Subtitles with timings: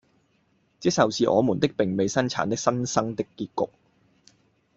[0.79, 3.71] 這就是我們的並未產生的《新生》的結局。